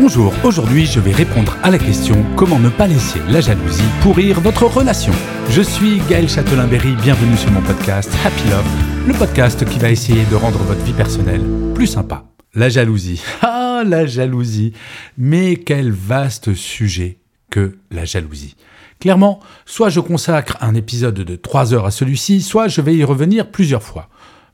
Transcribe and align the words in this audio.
Bonjour, 0.00 0.32
aujourd'hui 0.44 0.86
je 0.86 1.00
vais 1.00 1.10
répondre 1.10 1.56
à 1.64 1.72
la 1.72 1.78
question 1.78 2.24
comment 2.36 2.60
ne 2.60 2.68
pas 2.68 2.86
laisser 2.86 3.18
la 3.28 3.40
jalousie 3.40 3.82
pourrir 4.00 4.40
votre 4.40 4.62
relation? 4.64 5.12
Je 5.50 5.60
suis 5.60 5.98
Gaël 6.08 6.28
Châtelain-Berry, 6.28 6.94
bienvenue 7.02 7.36
sur 7.36 7.50
mon 7.50 7.60
podcast 7.62 8.08
Happy 8.24 8.48
Love, 8.48 8.64
le 9.08 9.14
podcast 9.14 9.64
qui 9.64 9.80
va 9.80 9.90
essayer 9.90 10.24
de 10.26 10.36
rendre 10.36 10.58
votre 10.58 10.84
vie 10.84 10.92
personnelle 10.92 11.42
plus 11.74 11.88
sympa. 11.88 12.26
La 12.54 12.68
jalousie. 12.68 13.20
Ah, 13.42 13.82
la 13.84 14.06
jalousie. 14.06 14.72
Mais 15.16 15.56
quel 15.56 15.90
vaste 15.90 16.54
sujet 16.54 17.18
que 17.50 17.78
la 17.90 18.04
jalousie. 18.04 18.54
Clairement, 19.00 19.40
soit 19.66 19.88
je 19.88 19.98
consacre 19.98 20.56
un 20.60 20.74
épisode 20.76 21.14
de 21.14 21.36
3 21.36 21.74
heures 21.74 21.86
à 21.86 21.90
celui-ci, 21.90 22.40
soit 22.40 22.68
je 22.68 22.80
vais 22.80 22.94
y 22.94 23.02
revenir 23.02 23.50
plusieurs 23.50 23.82
fois. 23.82 24.08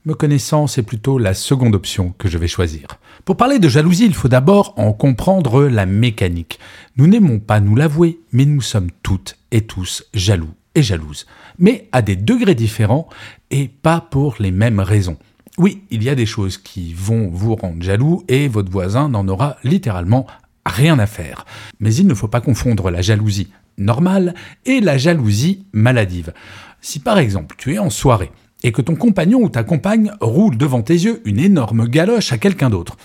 Me 0.07 0.13
connaissant, 0.13 0.67
c'est 0.67 0.83
plutôt 0.83 1.17
la 1.17 1.33
seconde 1.33 1.75
option 1.75 2.15
que 2.19 2.29
je 2.29 2.37
vais 2.37 2.47
choisir. 2.47 2.89
Pour 3.25 3.39
parler 3.39 3.59
de 3.59 3.71
jalousie, 3.71 4.05
il 4.05 4.13
faut 4.13 4.29
d'abord 4.29 4.75
en 4.77 4.93
comprendre 4.93 5.65
la 5.65 5.87
mécanique. 5.87 6.59
Nous 6.99 7.07
n'aimons 7.07 7.39
pas 7.39 7.59
nous 7.59 7.75
l'avouer, 7.75 8.21
mais 8.31 8.45
nous 8.45 8.61
sommes 8.61 8.91
toutes 9.03 9.39
et 9.51 9.63
tous 9.63 10.05
jaloux 10.13 10.51
et 10.75 10.83
jalouses. 10.83 11.25
Mais 11.59 11.89
à 11.91 12.03
des 12.03 12.17
degrés 12.17 12.55
différents 12.55 13.09
et 13.51 13.69
pas 13.69 14.03
pour 14.03 14.37
les 14.41 14.51
mêmes 14.51 14.81
raisons. 14.81 15.17
Oui, 15.57 15.85
il 15.91 16.03
y 16.03 16.11
a 16.11 16.15
des 16.15 16.27
choses 16.27 16.59
qui 16.59 16.93
vont 16.93 17.31
vous 17.33 17.55
rendre 17.55 17.83
jaloux 17.83 18.25
et 18.29 18.47
votre 18.47 18.71
voisin 18.71 19.09
n'en 19.09 19.27
aura 19.27 19.57
littéralement 19.65 20.27
rien 20.67 20.99
à 20.99 21.07
faire. 21.07 21.47
Mais 21.81 21.95
il 21.95 22.07
ne 22.07 22.15
faut 22.15 22.29
pas 22.29 22.43
confondre 22.43 22.91
la 22.91 23.01
jalousie 23.01 23.49
normale 23.79 24.35
et 24.67 24.81
la 24.81 24.99
jalousie 24.99 25.65
maladive. 25.73 26.35
Si 26.83 26.99
par 26.99 27.17
exemple 27.17 27.57
tu 27.57 27.73
es 27.73 27.79
en 27.79 27.89
soirée, 27.89 28.33
et 28.65 28.73
que 28.73 28.83
ton 28.83 28.97
compagnon 28.97 29.41
ou 29.43 29.49
ta 29.49 29.63
compagne 29.63 30.11
roule 30.21 30.57
devant 30.57 30.83
tes 30.83 30.95
yeux 30.95 31.23
une 31.25 31.39
énorme 31.39 31.87
galoche 31.87 32.33
à 32.33 32.39
quelqu'un 32.39 32.71
d'autre. 32.71 32.97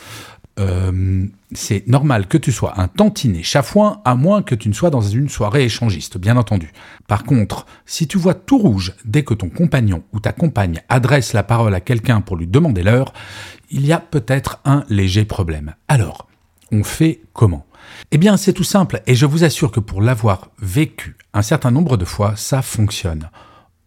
Euh, 0.58 1.26
c'est 1.54 1.88
normal 1.88 2.28
que 2.28 2.38
tu 2.38 2.52
sois 2.52 2.80
un 2.82 2.88
tantinet 2.88 3.44
chafouin, 3.44 4.02
à 4.04 4.16
moins 4.16 4.42
que 4.42 4.56
tu 4.56 4.68
ne 4.68 4.74
sois 4.74 4.90
dans 4.90 5.02
une 5.02 5.30
soirée 5.30 5.64
échangiste, 5.64 6.18
bien 6.18 6.36
entendu. 6.36 6.72
Par 7.08 7.24
contre, 7.24 7.66
si 7.86 8.08
tu 8.08 8.18
vois 8.18 8.34
tout 8.34 8.58
rouge 8.58 8.94
dès 9.06 9.24
que 9.24 9.34
ton 9.34 9.50
compagnon 9.50 10.04
ou 10.12 10.20
ta 10.20 10.32
compagne 10.32 10.82
adresse 10.90 11.34
la 11.34 11.44
parole 11.44 11.76
à 11.76 11.82
quelqu'un 11.82 12.22
pour 12.22 12.36
lui 12.36 12.48
demander 12.48 12.84
l'heure, 12.84 13.14
il 13.70 13.86
y 13.86 13.94
a 13.94 14.00
peut-être 14.00 14.60
un 14.66 14.84
léger 14.90 15.26
problème. 15.26 15.76
Alors, 15.88 16.28
on 16.72 16.84
fait 16.84 17.22
comment? 17.34 17.66
Eh 18.12 18.18
bien, 18.18 18.36
c'est 18.38 18.54
tout 18.54 18.64
simple, 18.64 19.02
et 19.08 19.16
je 19.16 19.26
vous 19.26 19.44
assure 19.44 19.72
que 19.72 19.80
pour 19.80 20.02
l'avoir 20.02 20.50
vécu 20.62 21.16
un 21.34 21.42
certain 21.42 21.72
nombre 21.72 21.96
de 21.96 22.06
fois, 22.06 22.34
ça 22.36 22.62
fonctionne. 22.62 23.30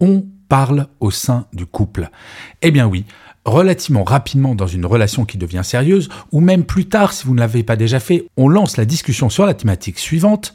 On 0.00 0.25
parle 0.53 0.89
au 1.00 1.11
sein 1.11 1.47
du 1.55 1.64
couple 1.64 2.11
Eh 2.61 2.70
bien 2.70 2.86
oui, 2.86 3.06
relativement 3.47 4.05
rapidement 4.05 4.55
dans 4.55 4.67
une 4.67 4.84
relation 4.84 5.25
qui 5.25 5.39
devient 5.39 5.62
sérieuse, 5.64 6.11
ou 6.31 6.41
même 6.41 6.64
plus 6.64 6.91
tard 6.91 7.14
si 7.14 7.25
vous 7.25 7.33
ne 7.33 7.41
l'avez 7.41 7.62
pas 7.62 7.75
déjà 7.75 8.00
fait, 8.00 8.27
on 8.36 8.50
lance 8.50 8.77
la 8.77 8.84
discussion 8.84 9.31
sur 9.31 9.47
la 9.47 9.55
thématique 9.55 9.98
suivante. 9.98 10.53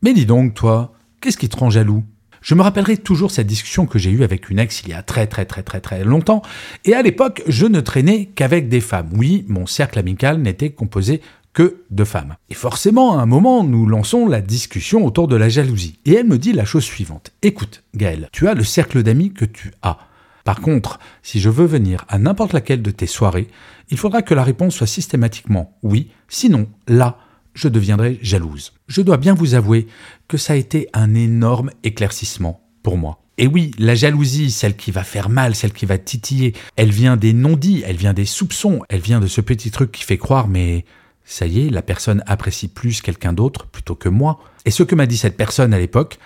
Mais 0.00 0.14
dis 0.14 0.26
donc, 0.26 0.54
toi, 0.54 0.92
qu'est-ce 1.20 1.38
qui 1.38 1.48
te 1.48 1.56
rend 1.56 1.70
jaloux? 1.70 2.04
Je 2.40 2.54
me 2.54 2.62
rappellerai 2.62 2.98
toujours 2.98 3.32
cette 3.32 3.48
discussion 3.48 3.86
que 3.86 3.98
j'ai 3.98 4.12
eue 4.12 4.22
avec 4.22 4.48
une 4.48 4.60
ex 4.60 4.82
il 4.84 4.90
y 4.90 4.92
a 4.92 5.02
très 5.02 5.26
très 5.26 5.44
très 5.44 5.64
très 5.64 5.80
très 5.80 6.04
longtemps, 6.04 6.42
et 6.84 6.94
à 6.94 7.02
l'époque, 7.02 7.42
je 7.48 7.66
ne 7.66 7.80
traînais 7.80 8.26
qu'avec 8.26 8.68
des 8.68 8.80
femmes. 8.80 9.10
Oui, 9.12 9.44
mon 9.48 9.66
cercle 9.66 9.98
amical 9.98 10.40
n'était 10.40 10.70
composé 10.70 11.20
que 11.56 11.78
de 11.90 12.04
femmes. 12.04 12.36
Et 12.50 12.54
forcément, 12.54 13.18
à 13.18 13.22
un 13.22 13.26
moment, 13.26 13.64
nous 13.64 13.86
lançons 13.86 14.28
la 14.28 14.42
discussion 14.42 15.06
autour 15.06 15.26
de 15.26 15.36
la 15.36 15.48
jalousie. 15.48 15.98
Et 16.04 16.12
elle 16.12 16.26
me 16.26 16.36
dit 16.36 16.52
la 16.52 16.66
chose 16.66 16.84
suivante. 16.84 17.32
Écoute, 17.40 17.82
Gaël, 17.94 18.28
tu 18.30 18.46
as 18.46 18.52
le 18.52 18.62
cercle 18.62 19.02
d'amis 19.02 19.32
que 19.32 19.46
tu 19.46 19.72
as. 19.80 19.96
Par 20.44 20.60
contre, 20.60 21.00
si 21.22 21.40
je 21.40 21.48
veux 21.48 21.64
venir 21.64 22.04
à 22.08 22.18
n'importe 22.18 22.52
laquelle 22.52 22.82
de 22.82 22.90
tes 22.90 23.06
soirées, 23.06 23.48
il 23.88 23.96
faudra 23.96 24.20
que 24.20 24.34
la 24.34 24.44
réponse 24.44 24.74
soit 24.74 24.86
systématiquement 24.86 25.78
oui, 25.82 26.10
sinon, 26.28 26.68
là, 26.88 27.16
je 27.54 27.68
deviendrai 27.68 28.18
jalouse. 28.20 28.74
Je 28.86 29.00
dois 29.00 29.16
bien 29.16 29.32
vous 29.32 29.54
avouer 29.54 29.86
que 30.28 30.36
ça 30.36 30.52
a 30.52 30.56
été 30.56 30.90
un 30.92 31.14
énorme 31.14 31.70
éclaircissement 31.84 32.60
pour 32.82 32.98
moi. 32.98 33.22
Et 33.38 33.46
oui, 33.46 33.70
la 33.78 33.94
jalousie, 33.94 34.50
celle 34.50 34.76
qui 34.76 34.90
va 34.90 35.04
faire 35.04 35.30
mal, 35.30 35.54
celle 35.54 35.72
qui 35.72 35.86
va 35.86 35.96
titiller, 35.96 36.52
elle 36.76 36.90
vient 36.90 37.16
des 37.16 37.32
non-dits, 37.32 37.82
elle 37.86 37.96
vient 37.96 38.12
des 38.12 38.26
soupçons, 38.26 38.82
elle 38.90 39.00
vient 39.00 39.20
de 39.20 39.26
ce 39.26 39.40
petit 39.40 39.70
truc 39.70 39.90
qui 39.90 40.04
fait 40.04 40.18
croire 40.18 40.48
mais 40.48 40.84
ça 41.26 41.46
y 41.46 41.66
est, 41.66 41.70
la 41.70 41.82
personne 41.82 42.22
apprécie 42.26 42.68
plus 42.68 43.02
quelqu'un 43.02 43.32
d'autre 43.32 43.66
plutôt 43.66 43.96
que 43.96 44.08
moi. 44.08 44.38
Et 44.64 44.70
ce 44.70 44.84
que 44.84 44.94
m'a 44.94 45.06
dit 45.06 45.18
cette 45.18 45.36
personne 45.36 45.74
à 45.74 45.78
l'époque 45.78 46.18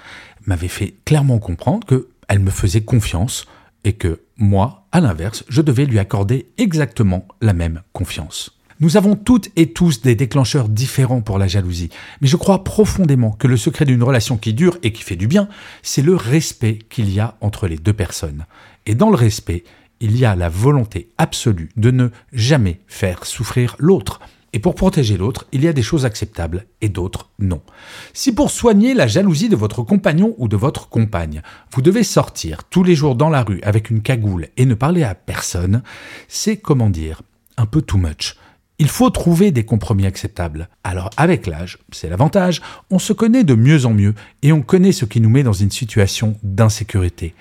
m'avait 0.46 0.68
fait 0.68 0.94
clairement 1.04 1.38
comprendre 1.38 1.86
qu'elle 1.86 2.38
me 2.38 2.50
faisait 2.50 2.82
confiance 2.82 3.46
et 3.82 3.94
que 3.94 4.20
moi, 4.36 4.86
à 4.92 5.00
l'inverse, 5.00 5.44
je 5.48 5.62
devais 5.62 5.86
lui 5.86 5.98
accorder 5.98 6.46
exactement 6.58 7.26
la 7.40 7.54
même 7.54 7.82
confiance. 7.92 8.60
Nous 8.80 8.96
avons 8.96 9.14
toutes 9.14 9.50
et 9.56 9.72
tous 9.72 10.00
des 10.00 10.14
déclencheurs 10.14 10.68
différents 10.68 11.20
pour 11.20 11.38
la 11.38 11.46
jalousie, 11.46 11.90
mais 12.20 12.28
je 12.28 12.36
crois 12.36 12.64
profondément 12.64 13.32
que 13.32 13.46
le 13.46 13.58
secret 13.58 13.84
d'une 13.84 14.02
relation 14.02 14.38
qui 14.38 14.54
dure 14.54 14.78
et 14.82 14.92
qui 14.92 15.02
fait 15.02 15.16
du 15.16 15.26
bien, 15.26 15.48
c'est 15.82 16.02
le 16.02 16.14
respect 16.14 16.78
qu'il 16.88 17.10
y 17.10 17.20
a 17.20 17.36
entre 17.40 17.68
les 17.68 17.76
deux 17.76 17.92
personnes. 17.92 18.46
Et 18.86 18.94
dans 18.94 19.10
le 19.10 19.16
respect, 19.16 19.64
il 20.00 20.16
y 20.16 20.24
a 20.24 20.34
la 20.34 20.48
volonté 20.48 21.10
absolue 21.18 21.70
de 21.76 21.90
ne 21.90 22.08
jamais 22.32 22.80
faire 22.86 23.26
souffrir 23.26 23.76
l'autre. 23.78 24.20
Et 24.52 24.58
pour 24.58 24.74
protéger 24.74 25.16
l'autre, 25.16 25.46
il 25.52 25.62
y 25.62 25.68
a 25.68 25.72
des 25.72 25.82
choses 25.82 26.04
acceptables 26.04 26.66
et 26.80 26.88
d'autres 26.88 27.30
non. 27.38 27.60
Si 28.12 28.32
pour 28.32 28.50
soigner 28.50 28.94
la 28.94 29.06
jalousie 29.06 29.48
de 29.48 29.56
votre 29.56 29.82
compagnon 29.82 30.34
ou 30.38 30.48
de 30.48 30.56
votre 30.56 30.88
compagne, 30.88 31.42
vous 31.72 31.82
devez 31.82 32.02
sortir 32.02 32.64
tous 32.64 32.82
les 32.82 32.96
jours 32.96 33.14
dans 33.14 33.30
la 33.30 33.42
rue 33.42 33.60
avec 33.62 33.90
une 33.90 34.02
cagoule 34.02 34.48
et 34.56 34.66
ne 34.66 34.74
parler 34.74 35.04
à 35.04 35.14
personne, 35.14 35.82
c'est 36.26 36.56
comment 36.56 36.90
dire, 36.90 37.22
un 37.56 37.66
peu 37.66 37.80
too 37.80 37.98
much. 37.98 38.36
Il 38.80 38.88
faut 38.88 39.10
trouver 39.10 39.52
des 39.52 39.64
compromis 39.64 40.06
acceptables. 40.06 40.68
Alors 40.82 41.10
avec 41.16 41.46
l'âge, 41.46 41.78
c'est 41.92 42.08
l'avantage, 42.08 42.62
on 42.90 42.98
se 42.98 43.12
connaît 43.12 43.44
de 43.44 43.54
mieux 43.54 43.84
en 43.86 43.92
mieux 43.92 44.14
et 44.42 44.52
on 44.52 44.62
connaît 44.62 44.92
ce 44.92 45.04
qui 45.04 45.20
nous 45.20 45.30
met 45.30 45.42
dans 45.42 45.52
une 45.52 45.70
situation 45.70 46.36
d'insécurité. 46.42 47.34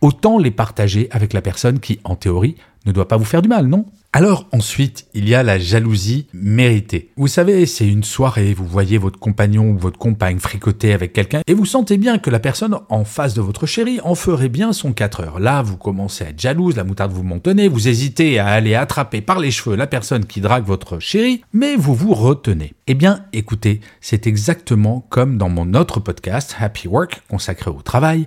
Autant 0.00 0.38
les 0.38 0.50
partager 0.50 1.08
avec 1.10 1.32
la 1.32 1.42
personne 1.42 1.80
qui, 1.80 2.00
en 2.04 2.16
théorie, 2.16 2.56
ne 2.86 2.92
doit 2.92 3.08
pas 3.08 3.16
vous 3.16 3.24
faire 3.24 3.42
du 3.42 3.48
mal, 3.48 3.66
non? 3.66 3.86
Alors 4.12 4.46
ensuite, 4.52 5.06
il 5.14 5.28
y 5.28 5.34
a 5.34 5.42
la 5.42 5.58
jalousie 5.58 6.26
méritée. 6.32 7.10
Vous 7.16 7.28
savez, 7.28 7.66
c'est 7.66 7.86
une 7.86 8.04
soirée, 8.04 8.54
vous 8.54 8.66
voyez 8.66 8.98
votre 8.98 9.18
compagnon 9.18 9.70
ou 9.70 9.78
votre 9.78 9.98
compagne 9.98 10.38
fricoter 10.38 10.92
avec 10.92 11.12
quelqu'un 11.12 11.42
et 11.46 11.54
vous 11.54 11.66
sentez 11.66 11.98
bien 11.98 12.18
que 12.18 12.30
la 12.30 12.38
personne 12.38 12.78
en 12.88 13.04
face 13.04 13.34
de 13.34 13.42
votre 13.42 13.66
chéri 13.66 14.00
en 14.02 14.14
ferait 14.14 14.48
bien 14.48 14.72
son 14.72 14.92
4 14.92 15.20
heures. 15.20 15.38
Là, 15.38 15.62
vous 15.62 15.76
commencez 15.76 16.24
à 16.24 16.28
être 16.30 16.40
jalouse, 16.40 16.76
la 16.76 16.84
moutarde 16.84 17.12
vous 17.12 17.22
montonnez, 17.22 17.68
vous 17.68 17.88
hésitez 17.88 18.38
à 18.38 18.46
aller 18.48 18.74
attraper 18.74 19.20
par 19.20 19.38
les 19.38 19.50
cheveux 19.50 19.76
la 19.76 19.86
personne 19.86 20.24
qui 20.24 20.40
drague 20.40 20.64
votre 20.64 20.98
chéri, 20.98 21.42
mais 21.52 21.76
vous 21.76 21.94
vous 21.94 22.14
retenez. 22.14 22.72
Eh 22.86 22.94
bien, 22.94 23.26
écoutez, 23.32 23.80
c'est 24.00 24.26
exactement 24.26 25.06
comme 25.10 25.36
dans 25.36 25.48
mon 25.48 25.74
autre 25.74 26.00
podcast, 26.00 26.56
Happy 26.58 26.88
Work, 26.88 27.22
consacré 27.28 27.70
au 27.70 27.82
travail 27.82 28.26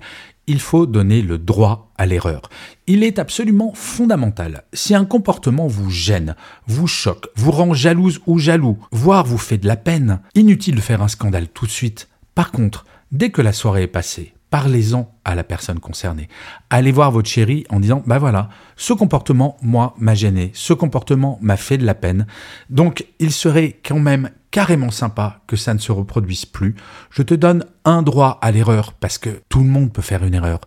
il 0.50 0.60
faut 0.60 0.88
donner 0.88 1.22
le 1.22 1.38
droit 1.38 1.92
à 1.98 2.08
l'erreur. 2.08 2.50
Il 2.88 3.04
est 3.04 3.20
absolument 3.20 3.72
fondamental. 3.76 4.64
Si 4.74 4.96
un 4.96 5.06
comportement 5.06 5.68
vous 5.68 5.92
gêne, 5.92 6.36
vous 6.66 6.88
choque, 6.88 7.28
vous 7.36 7.52
rend 7.52 7.76
jalouse 7.76 8.20
ou 8.26 8.40
jaloux, 8.40 8.80
voire 8.92 9.26
vous 9.26 9.38
fait 9.38 9.60
de 9.60 9.68
la 9.68 9.76
peine, 9.78 10.22
inutile 10.34 10.76
de 10.76 10.82
faire 10.82 11.04
un 11.04 11.08
scandale 11.08 11.50
tout 11.50 11.68
de 11.68 11.72
suite. 11.72 12.10
Par 12.34 12.52
contre, 12.52 12.86
dès 13.12 13.30
que 13.30 13.44
la 13.44 13.54
soirée 13.54 13.84
est 13.84 13.88
passée, 13.88 14.34
parlez-en 14.50 15.12
à 15.26 15.36
la 15.36 15.44
personne 15.44 15.80
concernée. 15.80 16.28
Allez 16.70 16.92
voir 16.92 17.12
votre 17.12 17.30
chérie 17.30 17.66
en 17.70 17.80
disant, 17.80 18.04
bah 18.06 18.18
voilà, 18.18 18.50
ce 18.76 18.94
comportement, 18.94 19.58
moi, 19.62 19.96
m'a 19.98 20.16
gêné, 20.16 20.52
ce 20.54 20.74
comportement 20.74 21.38
m'a 21.42 21.58
fait 21.58 21.78
de 21.78 21.86
la 21.86 21.96
peine. 21.96 22.26
Donc, 22.70 23.06
il 23.20 23.32
serait 23.32 23.80
quand 23.84 24.00
même 24.00 24.30
carrément 24.52 24.92
sympa 24.92 25.42
que 25.48 25.56
ça 25.56 25.74
ne 25.74 25.80
se 25.80 25.92
reproduise 25.92 26.46
plus. 26.46 26.76
Je 27.12 27.22
te 27.22 27.34
donne 27.34 27.66
un 27.86 28.02
droit 28.02 28.40
à 28.42 28.52
l'erreur 28.52 28.94
parce 28.94 29.18
que 29.18 29.42
tout 29.50 29.60
le 29.60 29.70
monde 29.70 29.94
peut 29.94 30.02
faire 30.02 30.24
une 30.24 30.34
erreur. 30.34 30.62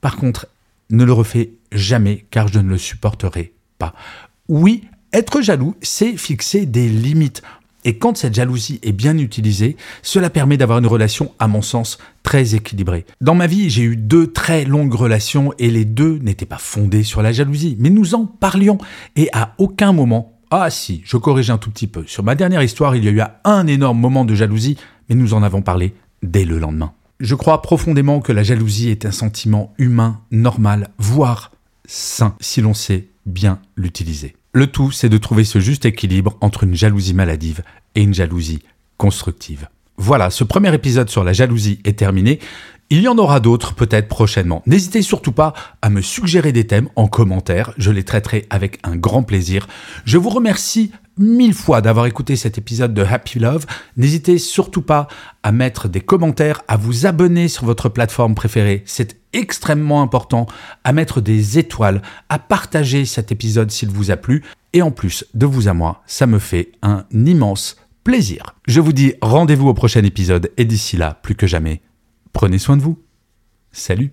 Par 0.00 0.16
contre, 0.16 0.46
ne 0.90 1.04
le 1.04 1.12
refais 1.12 1.52
jamais 1.72 2.26
car 2.30 2.48
je 2.48 2.58
ne 2.58 2.68
le 2.68 2.78
supporterai 2.78 3.52
pas. 3.78 3.92
Oui, 4.48 4.88
être 5.12 5.40
jaloux, 5.40 5.76
c'est 5.82 6.16
fixer 6.16 6.66
des 6.66 6.88
limites. 6.88 7.42
Et 7.86 7.98
quand 7.98 8.16
cette 8.16 8.34
jalousie 8.34 8.80
est 8.82 8.92
bien 8.92 9.16
utilisée, 9.16 9.76
cela 10.02 10.28
permet 10.28 10.56
d'avoir 10.56 10.80
une 10.80 10.88
relation, 10.88 11.32
à 11.38 11.46
mon 11.46 11.62
sens, 11.62 11.98
très 12.24 12.56
équilibrée. 12.56 13.06
Dans 13.20 13.36
ma 13.36 13.46
vie, 13.46 13.70
j'ai 13.70 13.84
eu 13.84 13.96
deux 13.96 14.32
très 14.32 14.64
longues 14.64 14.92
relations 14.92 15.52
et 15.60 15.70
les 15.70 15.84
deux 15.84 16.18
n'étaient 16.18 16.46
pas 16.46 16.58
fondées 16.58 17.04
sur 17.04 17.22
la 17.22 17.30
jalousie, 17.30 17.76
mais 17.78 17.88
nous 17.88 18.16
en 18.16 18.26
parlions. 18.26 18.78
Et 19.14 19.28
à 19.32 19.54
aucun 19.58 19.92
moment, 19.92 20.36
ah 20.50 20.68
si, 20.68 21.00
je 21.04 21.16
corrige 21.16 21.48
un 21.50 21.58
tout 21.58 21.70
petit 21.70 21.86
peu. 21.86 22.02
Sur 22.08 22.24
ma 22.24 22.34
dernière 22.34 22.62
histoire, 22.62 22.96
il 22.96 23.04
y 23.04 23.08
a 23.08 23.12
eu 23.12 23.22
un 23.44 23.66
énorme 23.68 24.00
moment 24.00 24.24
de 24.24 24.34
jalousie, 24.34 24.76
mais 25.08 25.14
nous 25.14 25.32
en 25.32 25.44
avons 25.44 25.62
parlé 25.62 25.94
dès 26.24 26.44
le 26.44 26.58
lendemain. 26.58 26.92
Je 27.20 27.36
crois 27.36 27.62
profondément 27.62 28.18
que 28.18 28.32
la 28.32 28.42
jalousie 28.42 28.90
est 28.90 29.06
un 29.06 29.12
sentiment 29.12 29.72
humain, 29.78 30.20
normal, 30.32 30.88
voire 30.98 31.52
sain, 31.86 32.34
si 32.40 32.60
l'on 32.60 32.74
sait 32.74 33.06
bien 33.26 33.60
l'utiliser. 33.76 34.34
Le 34.56 34.68
tout, 34.68 34.90
c'est 34.90 35.10
de 35.10 35.18
trouver 35.18 35.44
ce 35.44 35.58
juste 35.58 35.84
équilibre 35.84 36.38
entre 36.40 36.64
une 36.64 36.74
jalousie 36.74 37.12
maladive 37.12 37.60
et 37.94 38.00
une 38.00 38.14
jalousie 38.14 38.62
constructive. 38.96 39.68
Voilà, 39.98 40.30
ce 40.30 40.44
premier 40.44 40.72
épisode 40.72 41.10
sur 41.10 41.24
la 41.24 41.34
jalousie 41.34 41.78
est 41.84 41.98
terminé. 41.98 42.38
Il 42.88 43.00
y 43.00 43.08
en 43.08 43.18
aura 43.18 43.40
d'autres 43.40 43.74
peut-être 43.74 44.06
prochainement. 44.06 44.62
N'hésitez 44.64 45.02
surtout 45.02 45.32
pas 45.32 45.54
à 45.82 45.90
me 45.90 46.00
suggérer 46.00 46.52
des 46.52 46.68
thèmes 46.68 46.88
en 46.94 47.08
commentaire, 47.08 47.72
je 47.78 47.90
les 47.90 48.04
traiterai 48.04 48.46
avec 48.48 48.78
un 48.84 48.94
grand 48.94 49.24
plaisir. 49.24 49.66
Je 50.04 50.18
vous 50.18 50.30
remercie 50.30 50.92
mille 51.18 51.52
fois 51.52 51.80
d'avoir 51.80 52.06
écouté 52.06 52.36
cet 52.36 52.58
épisode 52.58 52.94
de 52.94 53.02
Happy 53.02 53.40
Love. 53.40 53.66
N'hésitez 53.96 54.38
surtout 54.38 54.82
pas 54.82 55.08
à 55.42 55.50
mettre 55.50 55.88
des 55.88 56.00
commentaires, 56.00 56.62
à 56.68 56.76
vous 56.76 57.06
abonner 57.06 57.48
sur 57.48 57.64
votre 57.64 57.88
plateforme 57.88 58.36
préférée. 58.36 58.84
C'est 58.86 59.16
extrêmement 59.32 60.00
important, 60.00 60.46
à 60.84 60.92
mettre 60.92 61.20
des 61.20 61.58
étoiles, 61.58 62.02
à 62.28 62.38
partager 62.38 63.04
cet 63.04 63.32
épisode 63.32 63.72
s'il 63.72 63.88
vous 63.88 64.12
a 64.12 64.16
plu. 64.16 64.44
Et 64.74 64.82
en 64.82 64.92
plus, 64.92 65.24
de 65.34 65.46
vous 65.46 65.66
à 65.66 65.72
moi, 65.72 66.02
ça 66.06 66.26
me 66.26 66.38
fait 66.38 66.70
un 66.82 67.04
immense 67.12 67.78
plaisir. 68.04 68.54
Je 68.68 68.80
vous 68.80 68.92
dis 68.92 69.14
rendez-vous 69.20 69.68
au 69.68 69.74
prochain 69.74 70.04
épisode 70.04 70.52
et 70.56 70.64
d'ici 70.64 70.96
là, 70.96 71.18
plus 71.22 71.34
que 71.34 71.48
jamais, 71.48 71.82
Prenez 72.36 72.58
soin 72.58 72.76
de 72.76 72.82
vous. 72.82 73.02
Salut 73.72 74.12